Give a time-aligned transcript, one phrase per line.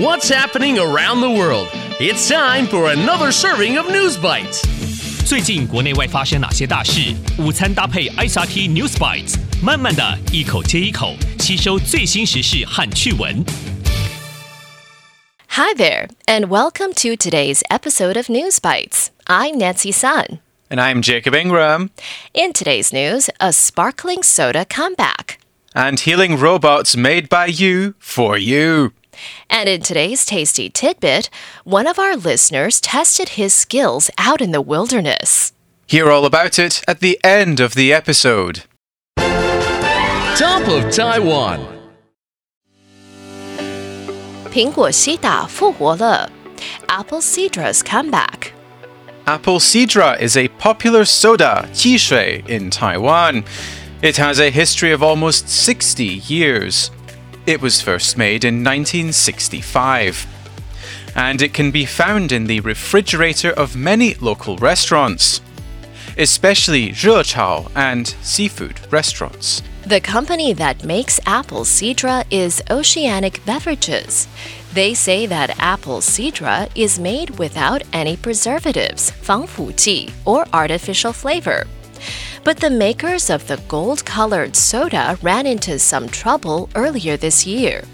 [0.00, 1.68] What's happening around the world?
[2.00, 4.62] It's time for another serving of News Bites.
[5.24, 7.14] 最近国内外发生哪些大事？
[7.38, 13.44] 午餐搭配 ICT News Bites，慢慢的一口接一口吸收最新时事和趣闻。
[15.48, 19.08] Hi there, and welcome to today's episode of News Bites.
[19.26, 20.40] I'm Nancy Sun.
[20.70, 21.90] And I'm Jacob Ingram.
[22.32, 25.38] In today's news, a sparkling soda comeback.
[25.74, 28.92] And healing robots made by you for you.
[29.49, 31.29] And in today's tasty tidbit,
[31.63, 35.53] one of our listeners tested his skills out in the wilderness.
[35.87, 38.63] Hear all about it at the end of the episode.
[39.17, 41.59] Top of Taiwan.
[44.51, 46.29] 苹果西打复活了
[46.87, 48.51] ，Apple Sidra's comeback.
[49.25, 53.43] Apple Sidra is a popular soda, qishui, in Taiwan.
[54.01, 56.91] It has a history of almost 60 years.
[57.47, 60.27] It was first made in 1965
[61.15, 65.39] and it can be found in the refrigerator of many local restaurants,
[66.17, 69.63] especially rechao and seafood restaurants.
[69.85, 74.27] The company that makes apple sidra is Oceanic Beverages.
[74.73, 81.65] They say that apple sidra is made without any preservatives, fangfuji, or artificial flavor.
[82.44, 87.84] But the makers of the gold colored soda ran into some trouble earlier this year.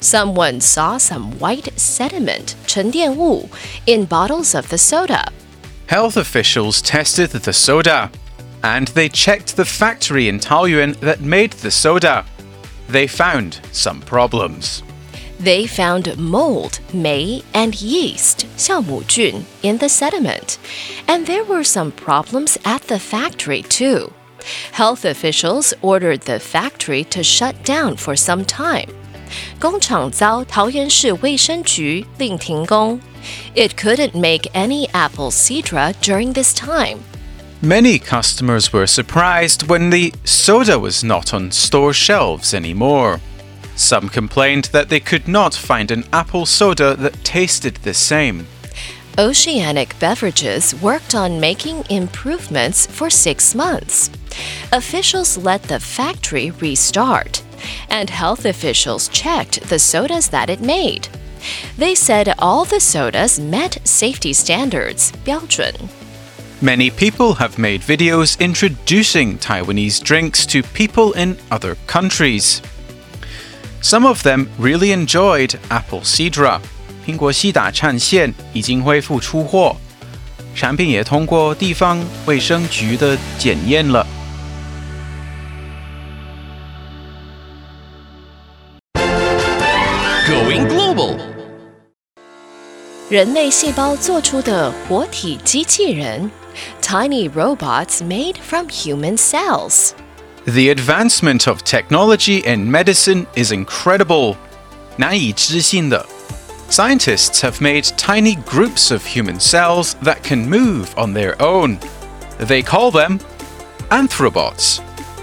[0.00, 3.48] Someone saw some white sediment, 沉淀物,
[3.86, 5.32] in bottles of the soda.
[5.86, 8.10] Health officials tested the soda
[8.62, 12.24] and they checked the factory in Taoyuan that made the soda.
[12.88, 14.82] They found some problems.
[15.43, 20.57] They found mold, Mei, and yeast, Xiaomujun, in the sediment.
[21.05, 24.13] And there were some problems at the factory, too.
[24.71, 28.89] Health officials ordered the factory to shut down for some time.
[29.59, 33.01] 工厂遭桃园市卫生局令停工.
[33.53, 36.99] It couldn't make any apple sidra during this time.
[37.61, 43.19] Many customers were surprised when the soda was not on store shelves anymore.
[43.75, 48.47] Some complained that they could not find an apple soda that tasted the same.
[49.17, 54.09] Oceanic Beverages worked on making improvements for six months.
[54.71, 57.43] Officials let the factory restart,
[57.89, 61.07] and health officials checked the sodas that it made.
[61.77, 65.89] They said all the sodas met safety standards, 标准.
[66.61, 72.61] Many people have made videos introducing Taiwanese drinks to people in other countries.
[73.83, 76.61] Some of them really enjoyed apple cidra.
[77.05, 79.75] 苹果西打产线已经恢复出货，
[80.55, 84.07] 产品也通过地方卫生局的检验了。
[90.25, 91.17] Going global.
[93.09, 96.31] 人类细胞做出的活体机器人
[96.81, 99.91] tiny robots made from human cells.
[100.44, 104.36] The advancement of technology in medicine is incredible.
[104.96, 106.06] 难以置信的。
[106.70, 111.78] Scientists have made tiny groups of human cells that can move on their own.
[112.38, 113.20] They call them
[113.90, 114.78] anthrobots.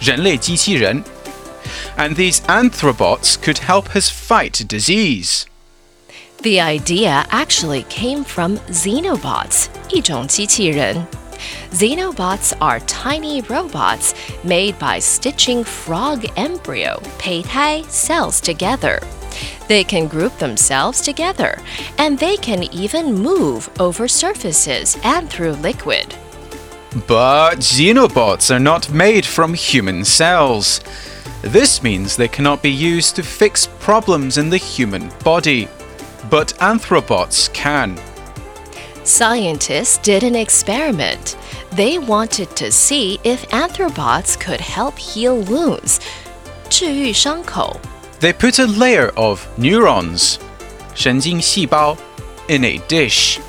[0.00, 1.02] 人类机器人.
[1.96, 5.46] And these anthrobots could help us fight disease.
[6.42, 11.06] The idea actually came from xenobots, 一种机器人.
[11.71, 18.99] Xenobots are tiny robots made by stitching frog embryo, 胚胎 cells together.
[19.67, 21.59] They can group themselves together,
[21.97, 26.15] and they can even move over surfaces and through liquid.
[27.07, 30.79] But xenobots are not made from human cells.
[31.41, 35.67] This means they cannot be used to fix problems in the human body.
[36.29, 37.99] But anthrobots can.
[39.05, 41.35] Scientists did an experiment.
[41.71, 45.99] They wanted to see if anthrobots could help heal wounds.
[46.69, 47.79] 治愈伤口.
[48.21, 50.37] They put a layer of neurons
[50.95, 51.97] 神经细胞
[52.47, 53.39] in a dish.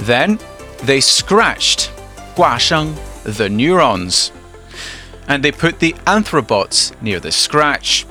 [0.00, 0.38] Then
[0.86, 1.88] they scratched
[2.34, 4.30] 挂伤 the neurons.
[5.26, 8.06] And they put the anthrobots near the scratch.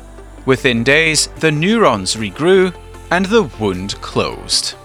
[0.45, 2.71] Within days, the neurons regrew
[3.09, 4.75] and the wound closed.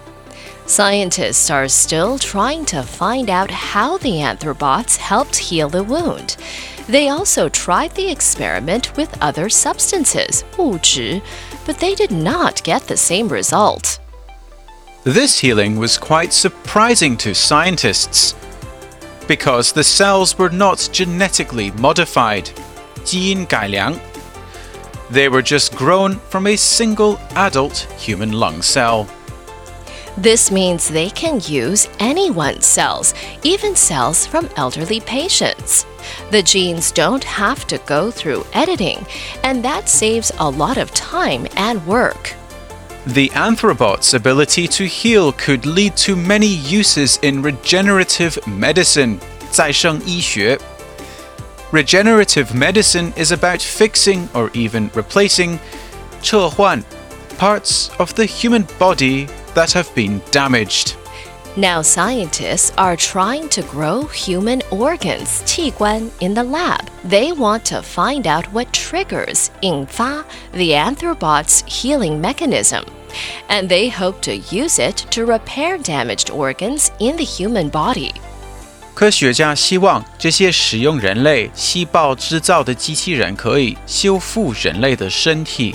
[0.71, 6.35] Scientists are still trying to find out how the anthrobots helped heal the wound.
[6.87, 11.21] They also tried the experiment with other substances, 物质,
[11.65, 13.99] but they did not get the same result.
[15.03, 18.35] This healing was quite surprising to scientists
[19.27, 22.49] because the cells were not genetically modified.
[23.03, 23.97] 基因改良.
[25.09, 29.07] They were just grown from a single adult human lung cell.
[30.17, 33.13] This means they can use anyone's cells,
[33.43, 35.85] even cells from elderly patients.
[36.31, 39.05] The genes don't have to go through editing,
[39.43, 42.33] and that saves a lot of time and work.
[43.05, 49.19] The anthrobot's ability to heal could lead to many uses in regenerative medicine,
[49.49, 50.59] 再生医学.
[51.71, 55.59] Regenerative medicine is about fixing or even replacing
[56.21, 56.83] 撤换
[57.37, 60.96] parts of the human body that have been damaged.
[61.54, 66.88] Now, scientists are trying to grow human organs, 器官, in the lab.
[67.04, 72.84] They want to find out what triggers 引发 the anthrobot's healing mechanism.
[73.50, 78.12] And they hope to use it to repair damaged organs in the human body.
[78.94, 85.74] 科学家希望这些使用人类细胞制造的机器人可以修复人类的身体。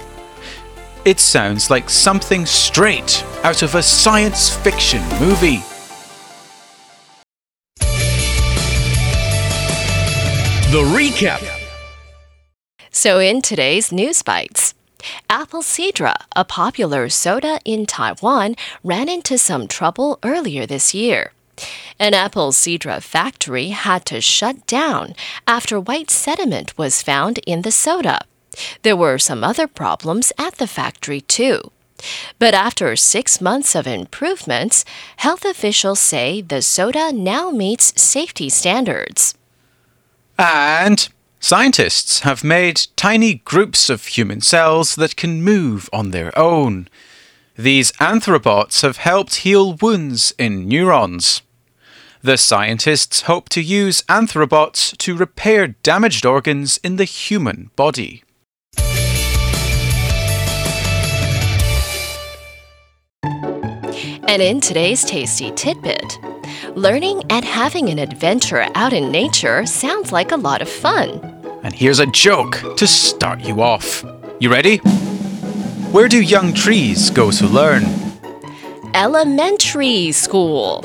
[1.07, 5.63] It sounds like something straight out of a science fiction movie.
[10.69, 11.47] The recap.
[12.91, 14.73] So, in today's News Bites,
[15.29, 21.31] Apple Sidra, a popular soda in Taiwan, ran into some trouble earlier this year.
[21.97, 25.15] An apple sidra factory had to shut down
[25.47, 28.25] after white sediment was found in the soda.
[28.81, 31.71] There were some other problems at the factory, too.
[32.39, 34.85] But after six months of improvements,
[35.17, 39.33] health officials say the soda now meets safety standards.
[40.37, 41.09] And
[41.39, 46.87] scientists have made tiny groups of human cells that can move on their own.
[47.57, 51.41] These anthrobots have helped heal wounds in neurons.
[52.21, 58.23] The scientists hope to use anthrobots to repair damaged organs in the human body.
[64.27, 66.19] And in today's tasty tidbit,
[66.75, 71.21] learning and having an adventure out in nature sounds like a lot of fun.
[71.63, 74.03] And here's a joke to start you off.
[74.41, 74.79] You ready?
[75.93, 77.83] Where do young trees go to learn?
[78.93, 80.81] Elementary school.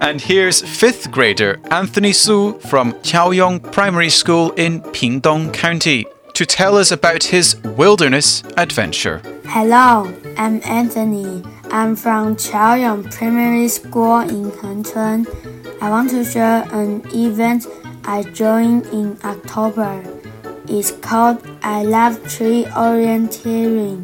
[0.00, 6.78] And here's fifth grader Anthony Su from Chaoyong Primary School in Pingtung County to tell
[6.78, 9.20] us about his wilderness adventure.
[9.44, 11.44] Hello, I'm Anthony.
[11.70, 15.26] I'm from Chaoyong Primary School in Hengchun.
[15.82, 17.66] I want to share an event
[18.04, 20.02] I joined in October.
[20.66, 24.00] It's called I Love Tree Orienteering.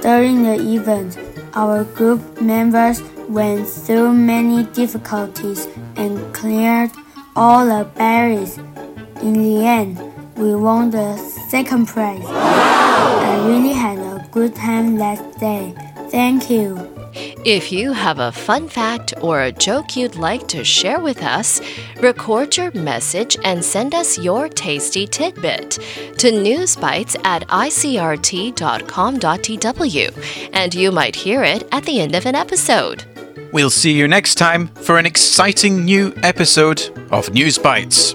[0.00, 1.18] During the event,
[1.52, 6.90] our group members went through many difficulties and cleared
[7.36, 8.56] all the barriers.
[9.20, 9.98] In the end,
[10.38, 11.18] we won the
[11.50, 12.24] second prize.
[12.26, 15.74] I really had a good time that day.
[16.10, 16.88] Thank you.
[17.44, 21.60] If you have a fun fact or a joke you'd like to share with us,
[22.00, 25.70] record your message and send us your tasty tidbit
[26.18, 28.50] to newsbites at icrt.com.tw,
[30.52, 33.04] and you might hear it at the end of an episode.
[33.52, 38.14] We'll see you next time for an exciting new episode of News Bites.